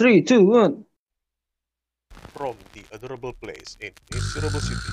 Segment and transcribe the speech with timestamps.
[0.00, 0.88] Three, two, one.
[2.32, 4.92] From the adorable place in Miserable City,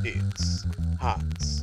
[0.00, 0.64] it's
[0.96, 1.60] Hans.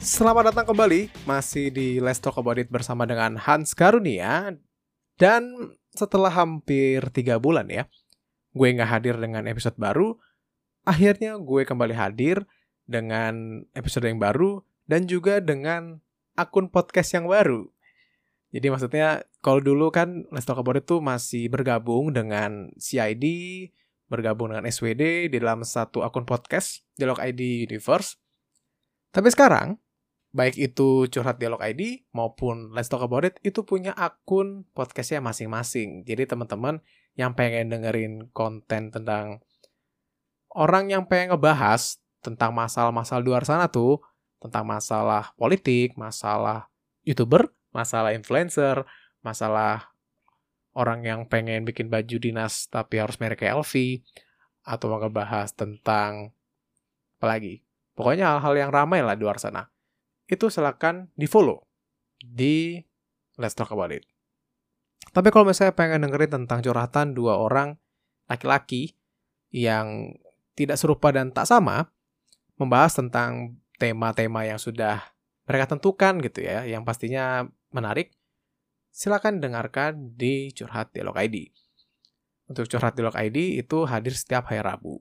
[0.00, 4.56] Selamat datang kembali, masih di Let's Talk About It bersama dengan Hans Karunia.
[5.20, 7.84] Dan setelah hampir tiga bulan ya,
[8.56, 10.16] gue nggak hadir dengan episode baru,
[10.88, 12.48] akhirnya gue kembali hadir
[12.88, 16.00] dengan episode yang baru dan juga dengan
[16.40, 17.68] akun podcast yang baru.
[18.48, 23.24] Jadi maksudnya kalau dulu kan Let's Talk About It tuh masih bergabung dengan CID,
[24.08, 28.16] bergabung dengan SWD di dalam satu akun podcast, Dialog ID Universe.
[29.12, 29.76] Tapi sekarang,
[30.32, 36.08] baik itu Curhat Dialog ID maupun Let's Talk About It, itu punya akun podcastnya masing-masing.
[36.08, 36.80] Jadi teman-teman
[37.20, 39.44] yang pengen dengerin konten tentang
[40.56, 44.00] orang yang pengen ngebahas tentang masalah-masalah luar sana tuh,
[44.40, 46.72] tentang masalah politik, masalah
[47.04, 48.84] YouTuber, masalah influencer,
[49.20, 49.92] masalah
[50.72, 54.04] orang yang pengen bikin baju dinas tapi harus merek LV,
[54.68, 56.36] atau mau ngebahas tentang
[57.18, 57.64] apa lagi?
[57.96, 59.66] Pokoknya hal-hal yang ramai lah di luar sana.
[60.28, 61.66] Itu silakan di follow
[62.20, 62.78] di
[63.40, 64.04] Let's Talk About It.
[65.10, 67.80] Tapi kalau misalnya pengen dengerin tentang curhatan dua orang
[68.28, 68.94] laki-laki
[69.48, 70.14] yang
[70.52, 71.88] tidak serupa dan tak sama,
[72.60, 75.00] membahas tentang tema-tema yang sudah
[75.48, 78.14] mereka tentukan gitu ya, yang pastinya menarik,
[78.92, 81.48] silakan dengarkan di Curhat Dialog ID.
[82.48, 85.00] Untuk Curhat Dialog ID itu hadir setiap hari Rabu.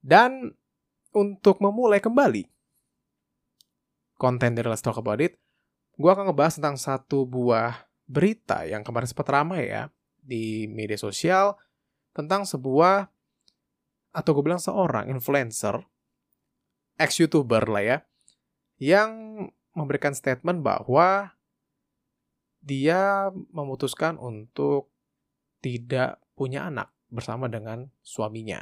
[0.00, 0.54] Dan
[1.10, 2.46] untuk memulai kembali
[4.20, 5.36] konten dari Let's Talk About It,
[5.96, 9.88] gue akan ngebahas tentang satu buah berita yang kemarin sempat ramai ya
[10.20, 11.56] di media sosial
[12.12, 13.08] tentang sebuah
[14.10, 15.78] atau gue bilang seorang influencer
[17.00, 17.98] ex-youtuber lah ya,
[18.76, 19.10] yang
[19.72, 21.32] memberikan statement bahwa
[22.60, 24.92] dia memutuskan untuk
[25.64, 28.60] tidak punya anak bersama dengan suaminya.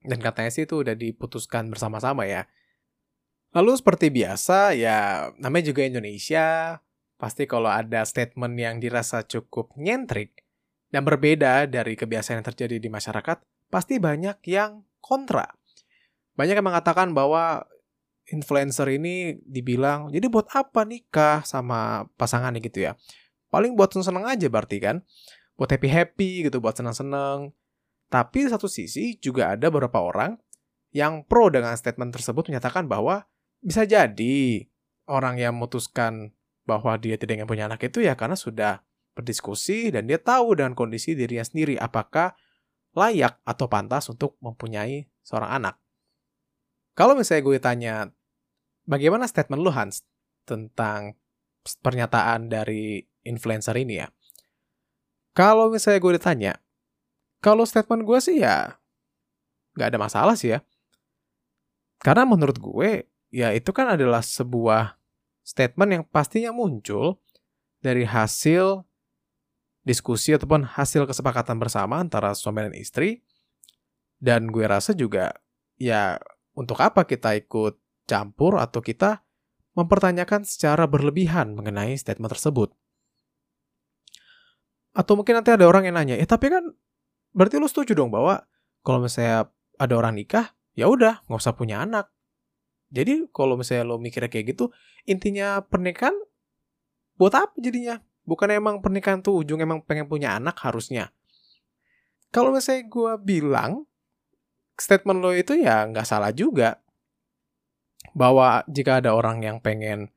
[0.00, 2.46] Dan katanya sih itu udah diputuskan bersama-sama ya.
[3.52, 6.78] Lalu seperti biasa ya namanya juga Indonesia,
[7.16, 10.44] pasti kalau ada statement yang dirasa cukup nyentrik
[10.92, 13.40] dan berbeda dari kebiasaan yang terjadi di masyarakat,
[13.72, 15.58] pasti banyak yang kontra
[16.38, 17.66] banyak yang mengatakan bahwa
[18.28, 22.60] influencer ini dibilang jadi buat apa nikah sama pasangannya?
[22.60, 22.96] Gitu ya.
[23.48, 25.00] Paling buat seneng-seneng aja berarti kan.
[25.58, 27.52] Buat happy happy gitu buat seneng-seneng.
[28.08, 30.38] Tapi di satu sisi juga ada beberapa orang
[30.96, 33.28] yang pro dengan statement tersebut menyatakan bahwa
[33.60, 34.64] bisa jadi
[35.08, 36.32] orang yang memutuskan
[36.64, 38.84] bahwa dia tidak ingin punya anak itu ya karena sudah
[39.16, 42.36] berdiskusi dan dia tahu dengan kondisi dirinya sendiri apakah
[42.96, 45.74] layak atau pantas untuk mempunyai seorang anak.
[46.96, 47.94] Kalau misalnya gue tanya,
[48.88, 50.00] bagaimana statement lu Hans
[50.48, 51.12] tentang
[51.84, 54.08] pernyataan dari influencer ini ya?
[55.36, 56.52] Kalau misalnya gue ditanya,
[57.44, 58.80] kalau statement gue sih ya
[59.76, 60.64] nggak ada masalah sih ya.
[62.02, 64.98] Karena menurut gue, ya itu kan adalah sebuah
[65.46, 67.22] statement yang pastinya muncul
[67.78, 68.82] dari hasil
[69.86, 73.22] diskusi ataupun hasil kesepakatan bersama antara suami dan istri.
[74.18, 75.30] Dan gue rasa juga
[75.78, 76.18] ya
[76.58, 77.78] untuk apa kita ikut
[78.08, 79.20] campur atau kita
[79.76, 82.72] mempertanyakan secara berlebihan mengenai statement tersebut?
[84.96, 86.64] Atau mungkin nanti ada orang yang nanya, eh tapi kan
[87.36, 88.42] berarti lu setuju dong bahwa
[88.80, 92.10] kalau misalnya ada orang nikah, ya udah nggak usah punya anak.
[92.88, 94.72] Jadi kalau misalnya lo mikirnya kayak gitu,
[95.04, 96.16] intinya pernikahan
[97.20, 98.00] buat apa jadinya?
[98.24, 101.12] Bukan emang pernikahan tuh ujung emang pengen punya anak harusnya.
[102.28, 103.88] Kalau misalnya gue bilang,
[104.76, 106.80] statement lo itu ya nggak salah juga.
[108.12, 110.12] Bahwa jika ada orang yang pengen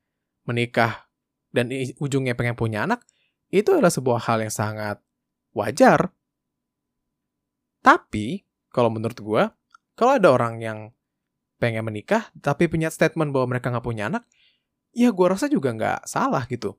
[0.45, 1.07] menikah
[1.51, 3.03] dan ujungnya pengen punya anak,
[3.51, 4.97] itu adalah sebuah hal yang sangat
[5.51, 6.15] wajar.
[7.83, 9.43] Tapi, kalau menurut gue,
[9.97, 10.79] kalau ada orang yang
[11.59, 14.23] pengen menikah, tapi punya statement bahwa mereka nggak punya anak,
[14.95, 16.73] ya gue rasa juga nggak salah gitu.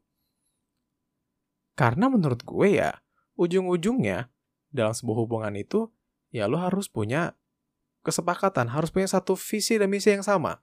[1.76, 2.98] Karena menurut gue ya,
[3.36, 4.32] ujung-ujungnya
[4.72, 5.92] dalam sebuah hubungan itu,
[6.32, 7.36] ya lo harus punya
[8.02, 10.58] kesepakatan, harus punya satu visi dan misi yang sama.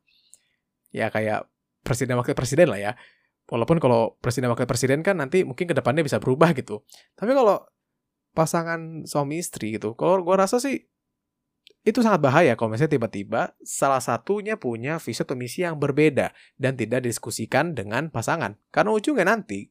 [0.89, 1.47] Ya kayak
[1.85, 2.91] presiden wakil presiden lah ya.
[3.49, 6.85] Walaupun kalau presiden wakil presiden kan nanti mungkin ke depannya bisa berubah gitu.
[7.17, 7.65] Tapi kalau
[8.37, 10.85] pasangan suami istri gitu, kalau gue rasa sih
[11.81, 16.77] itu sangat bahaya kalau misalnya tiba-tiba salah satunya punya visi atau misi yang berbeda dan
[16.77, 18.59] tidak didiskusikan dengan pasangan.
[18.69, 19.65] Karena ujungnya nanti,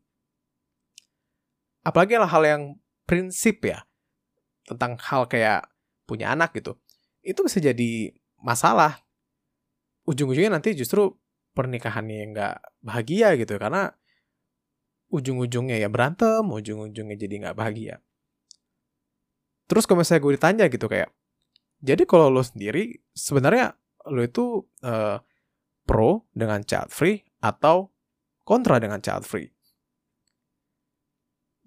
[1.86, 2.62] apalagi hal-hal yang
[3.06, 3.86] prinsip ya,
[4.66, 5.70] tentang hal kayak
[6.08, 6.80] punya anak gitu
[7.28, 9.02] itu bisa jadi masalah.
[10.08, 11.12] Ujung-ujungnya nanti justru
[11.52, 13.92] pernikahannya nggak bahagia gitu karena
[15.12, 18.00] ujung-ujungnya ya berantem, ujung-ujungnya jadi nggak bahagia.
[19.68, 21.12] Terus kalau misalnya gue ditanya gitu kayak,
[21.84, 23.76] jadi kalau lo sendiri sebenarnya
[24.08, 25.20] lo itu uh,
[25.84, 27.92] pro dengan child free atau
[28.48, 29.52] kontra dengan child free?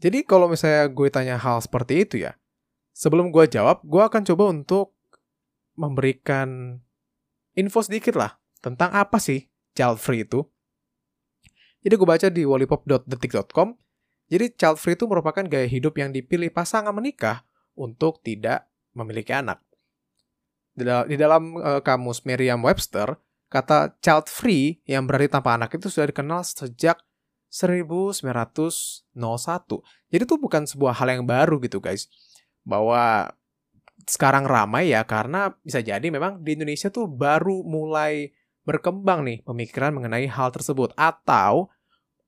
[0.02, 2.34] Jadi kalau misalnya gue tanya hal seperti itu ya,
[2.90, 4.98] sebelum gue jawab, gue akan coba untuk
[5.78, 6.82] memberikan
[7.58, 10.46] info sedikit lah tentang apa sih child free itu.
[11.82, 13.74] Jadi gue baca di wallipop.detik.com,
[14.30, 17.42] jadi child free itu merupakan gaya hidup yang dipilih pasangan menikah
[17.74, 19.60] untuk tidak memiliki anak.
[20.78, 23.18] Di dalam uh, kamus Merriam-Webster,
[23.52, 27.02] kata child free yang berarti tanpa anak itu sudah dikenal sejak
[27.52, 29.12] 1901.
[30.08, 32.08] Jadi itu bukan sebuah hal yang baru gitu guys.
[32.64, 33.36] Bahwa
[34.06, 38.34] sekarang ramai ya karena bisa jadi memang di Indonesia tuh baru mulai
[38.66, 41.70] berkembang nih pemikiran mengenai hal tersebut atau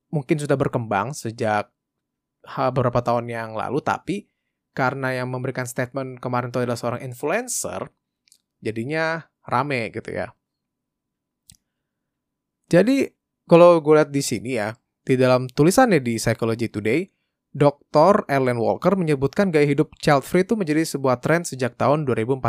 [0.10, 1.70] mungkin sudah berkembang sejak
[2.44, 4.28] beberapa tahun yang lalu tapi
[4.74, 7.94] karena yang memberikan statement kemarin itu adalah seorang influencer
[8.60, 10.34] jadinya rame gitu ya.
[12.72, 13.06] Jadi
[13.46, 14.74] kalau gue lihat di sini ya,
[15.06, 17.06] di dalam tulisannya di Psychology Today,
[17.54, 18.26] Dr.
[18.26, 22.42] Ellen Walker menyebutkan gaya hidup child free itu menjadi sebuah tren sejak tahun 2014.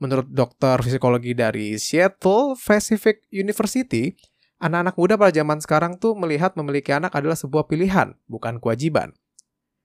[0.00, 4.16] Menurut dokter psikologi dari Seattle Pacific University,
[4.56, 9.12] anak-anak muda pada zaman sekarang tuh melihat memiliki anak adalah sebuah pilihan, bukan kewajiban.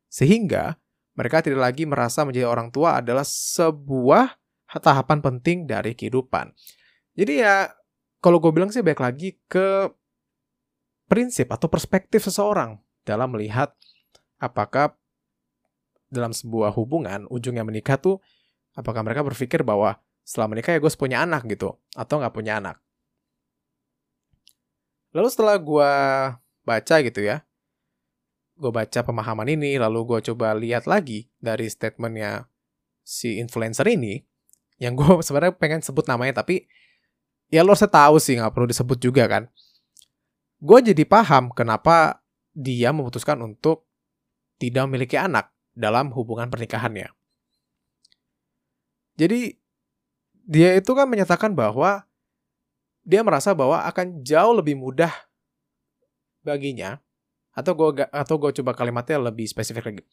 [0.08, 0.80] Sehingga
[1.20, 4.40] mereka tidak lagi merasa menjadi orang tua adalah sebuah
[4.80, 6.56] tahapan penting dari kehidupan.
[7.20, 7.68] Jadi ya,
[8.24, 9.92] kalau gue bilang sih baik lagi ke
[11.12, 13.72] prinsip atau perspektif seseorang dalam melihat
[14.36, 14.92] apakah
[16.12, 18.20] dalam sebuah hubungan ujungnya menikah tuh
[18.76, 19.96] apakah mereka berpikir bahwa
[20.28, 22.84] setelah menikah ya gue punya anak gitu atau nggak punya anak.
[25.16, 25.92] Lalu setelah gue
[26.68, 27.48] baca gitu ya,
[28.60, 32.52] gue baca pemahaman ini, lalu gue coba lihat lagi dari statementnya
[33.08, 34.20] si influencer ini,
[34.82, 36.70] yang gue sebenarnya pengen sebut namanya tapi
[37.50, 39.44] ya lo harusnya tahu sih nggak perlu disebut juga kan
[40.58, 42.22] gue jadi paham kenapa
[42.58, 43.86] dia memutuskan untuk
[44.58, 47.14] tidak memiliki anak dalam hubungan pernikahannya.
[49.14, 49.54] Jadi
[50.42, 52.02] dia itu kan menyatakan bahwa
[53.06, 55.14] dia merasa bahwa akan jauh lebih mudah
[56.42, 56.98] baginya
[57.54, 60.04] atau gue atau gue coba kalimatnya lebih spesifik lagi.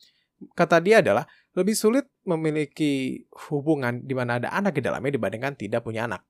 [0.52, 1.24] Kata dia adalah
[1.56, 6.20] lebih sulit memiliki hubungan di mana ada anak di dalamnya dibandingkan tidak punya anak.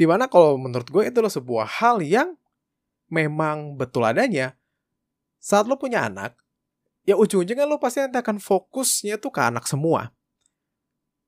[0.00, 2.39] Di mana kalau menurut gue itu adalah sebuah hal yang
[3.10, 4.56] memang betul adanya.
[5.42, 6.38] Saat lo punya anak,
[7.04, 10.14] ya ujung-ujungnya lo pasti nanti akan fokusnya tuh ke anak semua.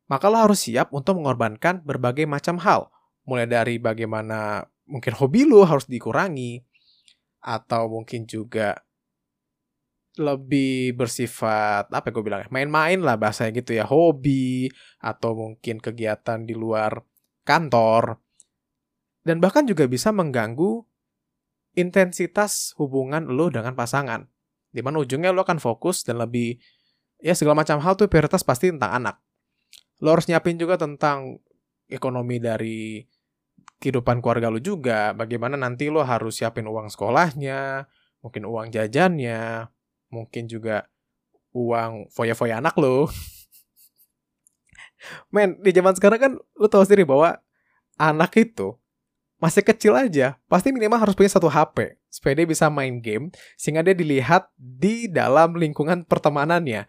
[0.07, 2.89] Maka lo harus siap untuk mengorbankan berbagai macam hal.
[3.27, 6.63] Mulai dari bagaimana mungkin hobi lo harus dikurangi,
[7.43, 8.79] atau mungkin juga
[10.21, 14.69] lebih bersifat apa gue bilang main-main lah bahasanya gitu ya hobi
[15.01, 17.01] atau mungkin kegiatan di luar
[17.49, 18.21] kantor
[19.25, 20.85] dan bahkan juga bisa mengganggu
[21.73, 24.29] intensitas hubungan lo dengan pasangan.
[24.73, 26.57] Di mana ujungnya lo akan fokus dan lebih,
[27.21, 29.17] ya segala macam hal tuh prioritas pasti tentang anak.
[30.01, 31.41] Lo harus nyiapin juga tentang
[31.89, 33.05] ekonomi dari
[33.79, 35.13] kehidupan keluarga lo juga.
[35.13, 37.87] Bagaimana nanti lo harus siapin uang sekolahnya,
[38.25, 39.69] mungkin uang jajannya,
[40.09, 40.89] mungkin juga
[41.53, 43.09] uang foya-foya anak lo.
[45.35, 47.35] Men, di zaman sekarang kan lo tau sendiri bahwa
[47.99, 48.79] anak itu
[49.43, 53.83] masih kecil aja, pasti minimal harus punya satu HP supaya dia bisa main game sehingga
[53.83, 56.87] dia dilihat di dalam lingkungan pertemanannya.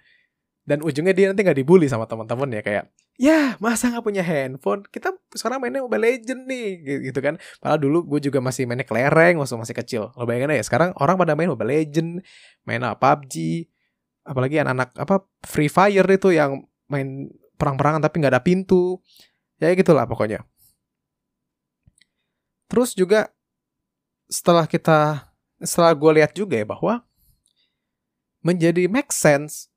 [0.63, 4.85] Dan ujungnya dia nanti nggak dibully sama teman-teman ya kayak, ya masa nggak punya handphone?
[4.85, 6.67] Kita sekarang mainnya Mobile Legend nih,
[7.09, 7.35] gitu kan.
[7.59, 10.03] Padahal dulu gue juga masih mainnya kelereng waktu masih kecil.
[10.13, 12.21] Lo bayangin ya, sekarang orang pada main Mobile Legend,
[12.69, 13.65] main apa PUBG,
[14.23, 17.27] apalagi anak-anak apa Free Fire itu yang main
[17.59, 19.01] perang-perangan tapi nggak ada pintu.
[19.59, 20.47] Ya gitulah pokoknya.
[22.73, 23.29] Terus juga
[24.25, 25.29] setelah kita
[25.61, 27.05] setelah gue lihat juga ya bahwa
[28.41, 29.69] menjadi make sense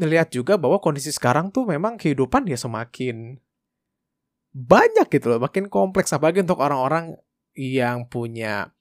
[0.00, 3.36] lihat juga bahwa kondisi sekarang tuh memang kehidupan ya semakin
[4.56, 7.12] banyak gitu loh, makin kompleks apalagi untuk orang-orang
[7.52, 8.72] yang punya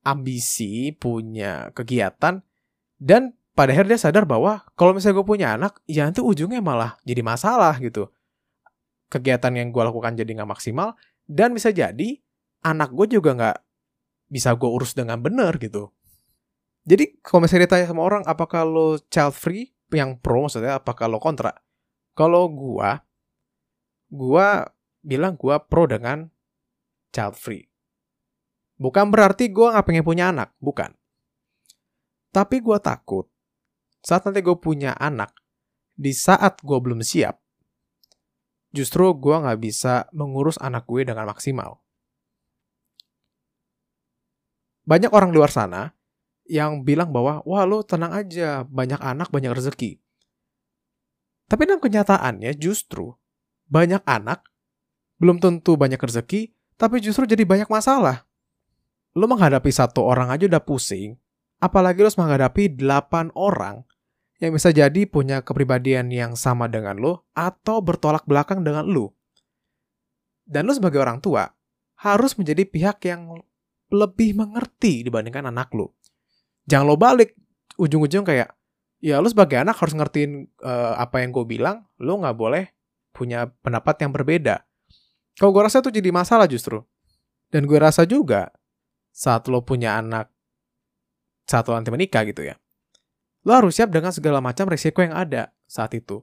[0.00, 2.40] ambisi, punya kegiatan
[2.96, 7.20] dan pada akhirnya sadar bahwa kalau misalnya gue punya anak, ya nanti ujungnya malah jadi
[7.20, 8.08] masalah gitu.
[9.12, 10.96] Kegiatan yang gue lakukan jadi nggak maksimal
[11.28, 12.22] dan bisa jadi
[12.64, 13.58] anak gue juga nggak
[14.30, 15.90] bisa gue urus dengan benar gitu.
[16.86, 21.18] Jadi kalau misalnya ditanya sama orang apakah lo child free yang pro maksudnya apakah lo
[21.20, 21.52] kontra?
[22.16, 22.90] Kalau gue,
[24.10, 24.48] gue
[25.04, 26.28] bilang gue pro dengan
[27.12, 27.64] child free.
[28.80, 30.96] Bukan berarti gue gak pengen punya anak, bukan.
[32.32, 33.28] Tapi gue takut
[34.00, 35.36] saat nanti gue punya anak,
[35.92, 37.36] di saat gue belum siap,
[38.72, 41.79] justru gue gak bisa mengurus anak gue dengan maksimal.
[44.90, 45.94] Banyak orang luar sana
[46.50, 50.02] yang bilang bahwa, wah lo tenang aja, banyak anak, banyak rezeki.
[51.46, 53.14] Tapi dalam kenyataannya justru
[53.70, 54.42] banyak anak,
[55.22, 58.26] belum tentu banyak rezeki, tapi justru jadi banyak masalah.
[59.14, 61.14] Lo menghadapi satu orang aja udah pusing,
[61.62, 63.86] apalagi lo menghadapi delapan orang
[64.42, 69.14] yang bisa jadi punya kepribadian yang sama dengan lo atau bertolak belakang dengan lo.
[70.42, 71.46] Dan lo sebagai orang tua
[72.02, 73.38] harus menjadi pihak yang
[73.90, 75.98] lebih mengerti dibandingkan anak lo.
[76.66, 77.34] Jangan lo balik
[77.76, 78.54] ujung-ujung kayak
[79.02, 82.64] ya lo sebagai anak harus ngertiin uh, apa yang gue bilang, lo nggak boleh
[83.10, 84.62] punya pendapat yang berbeda.
[85.34, 86.82] Kalau gue rasa itu jadi masalah justru.
[87.50, 88.54] Dan gue rasa juga
[89.10, 90.30] saat lo punya anak
[91.50, 92.54] saat lo nanti menikah gitu ya
[93.42, 96.20] Lo harus siap dengan segala macam risiko yang ada saat itu.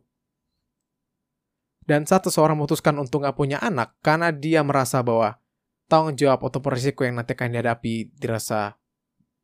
[1.87, 5.39] Dan saat seseorang memutuskan untuk gak punya anak karena dia merasa bahwa
[5.87, 8.75] tanggung jawab atau risiko yang nanti akan dihadapi dirasa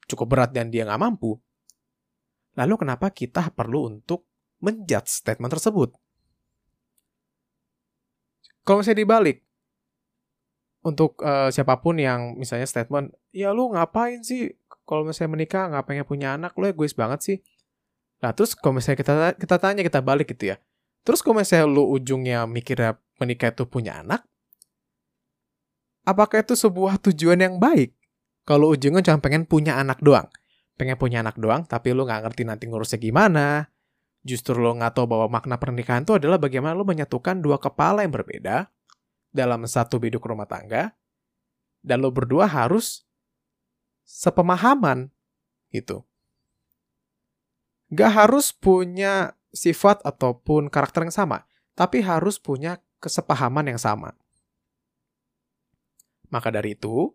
[0.06, 1.40] cukup berat dan dia gak mampu,
[2.60, 4.28] lalu kenapa kita perlu untuk
[4.60, 5.90] menjudge statement tersebut?
[8.64, 9.44] Kalau misalnya dibalik,
[10.84, 14.52] untuk uh, siapa pun yang misalnya statement, ya lu ngapain sih
[14.84, 17.38] kalau misalnya menikah nggak pengen punya anak, lu egois banget sih.
[18.20, 20.58] Nah, terus kalau misalnya kita kita tanya, kita balik gitu ya.
[21.08, 24.28] Terus kalau misalnya lu ujungnya mikirnya menikah itu punya anak,
[26.04, 27.96] apakah itu sebuah tujuan yang baik?
[28.44, 30.28] Kalau ujungnya cuma pengen punya anak doang.
[30.76, 33.72] Pengen punya anak doang, tapi lu nggak ngerti nanti ngurusnya gimana.
[34.24, 38.12] Justru lu nggak tahu bahwa makna pernikahan itu adalah bagaimana lu menyatukan dua kepala yang
[38.12, 38.72] berbeda
[39.32, 40.96] dalam satu biduk rumah tangga.
[41.84, 43.04] Dan lu berdua harus
[44.08, 45.12] sepemahaman
[45.72, 46.08] gitu
[47.94, 51.46] gak harus punya sifat ataupun karakter yang sama,
[51.78, 54.18] tapi harus punya kesepahaman yang sama.
[56.34, 57.14] Maka dari itu,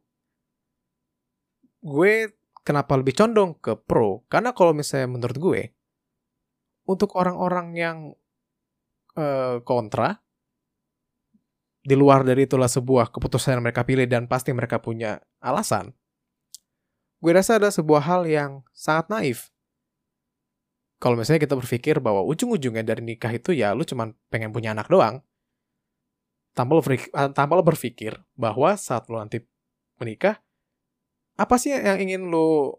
[1.82, 2.12] gue
[2.62, 4.22] kenapa lebih condong ke pro?
[4.30, 5.62] Karena kalau misalnya menurut gue,
[6.87, 7.98] untuk orang-orang yang
[9.18, 10.22] uh, kontra,
[11.82, 15.90] di luar dari itulah sebuah keputusan yang mereka pilih dan pasti mereka punya alasan,
[17.18, 19.38] gue rasa ada sebuah hal yang sangat naif
[20.98, 24.90] kalau misalnya kita berpikir bahwa ujung-ujungnya dari nikah itu ya lu cuma pengen punya anak
[24.90, 25.22] doang,
[26.58, 29.38] tanpa lo, berpikir, eh, tanpa lo berpikir bahwa saat lo nanti
[30.02, 30.42] menikah,
[31.38, 32.74] apa sih yang ingin lo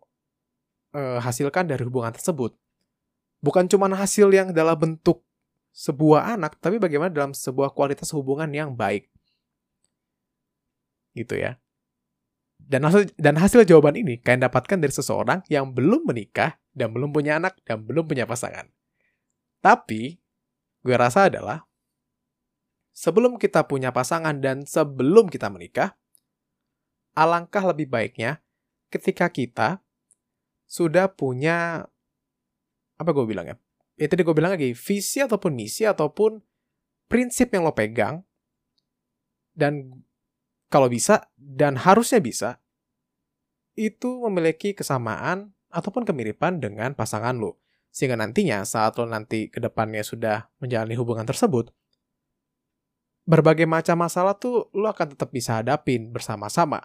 [0.91, 2.51] uh, hasilkan dari hubungan tersebut?
[3.39, 5.23] Bukan cuma hasil yang dalam bentuk
[5.71, 9.07] sebuah anak, tapi bagaimana dalam sebuah kualitas hubungan yang baik.
[11.15, 11.55] Gitu ya.
[12.59, 17.15] Dan hasil, dan hasil jawaban ini kalian dapatkan dari seseorang yang belum menikah dan belum
[17.15, 18.67] punya anak dan belum punya pasangan.
[19.63, 20.19] Tapi
[20.83, 21.68] gue rasa adalah
[22.99, 25.95] sebelum kita punya pasangan dan sebelum kita menikah,
[27.15, 28.43] alangkah lebih baiknya
[28.91, 29.79] ketika kita
[30.67, 31.87] sudah punya
[32.99, 33.55] apa gue bilang ya?
[33.95, 36.43] Ya tadi gue bilang lagi, visi ataupun misi ataupun
[37.07, 38.27] prinsip yang lo pegang
[39.55, 40.03] dan
[40.67, 42.59] kalau bisa dan harusnya bisa
[43.79, 47.63] itu memiliki kesamaan ataupun kemiripan dengan pasangan lo.
[47.95, 51.71] Sehingga nantinya saat lo nanti ke depannya sudah menjalani hubungan tersebut,
[53.29, 56.81] berbagai macam masalah tuh lo akan tetap bisa hadapin bersama-sama.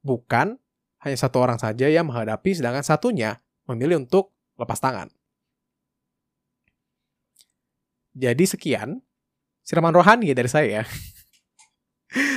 [0.00, 0.56] Bukan
[1.04, 5.12] hanya satu orang saja yang menghadapi sedangkan satunya memilih untuk lepas tangan.
[8.16, 9.04] Jadi sekian
[9.60, 10.88] siraman rohani dari saya.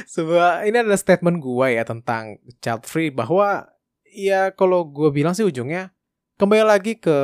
[0.09, 3.69] sebuah ini adalah statement gue ya tentang child free bahwa
[4.09, 5.93] ya kalau gue bilang sih ujungnya
[6.35, 7.15] kembali lagi ke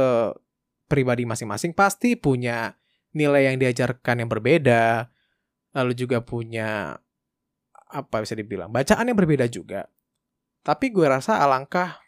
[0.86, 2.78] pribadi masing-masing pasti punya
[3.12, 5.10] nilai yang diajarkan yang berbeda
[5.76, 6.96] lalu juga punya
[7.92, 9.86] apa bisa dibilang bacaan yang berbeda juga
[10.66, 12.02] tapi gue rasa alangkah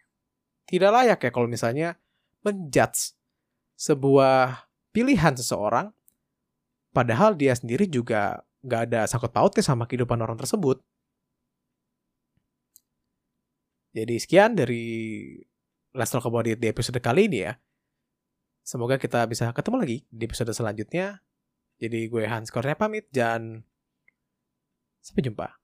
[0.67, 2.00] tidak layak ya kalau misalnya
[2.41, 3.13] menjudge
[3.77, 5.93] sebuah pilihan seseorang
[6.91, 10.81] padahal dia sendiri juga gak ada sangkut pautnya sama kehidupan orang tersebut.
[13.93, 14.86] Jadi sekian dari
[15.93, 17.53] Let's Talk About It di episode kali ini ya.
[18.62, 21.24] Semoga kita bisa ketemu lagi di episode selanjutnya.
[21.77, 23.62] Jadi gue Hans Kornya pamit dan
[25.01, 25.48] sampai jumpa.